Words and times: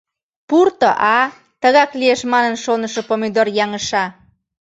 —Пурто, 0.49 0.89
а-а...— 1.13 1.35
тыгак 1.61 1.91
лиеш 1.99 2.21
манын 2.33 2.55
шонышо 2.63 3.01
Помидор 3.09 3.47
яҥыша. 3.63 4.05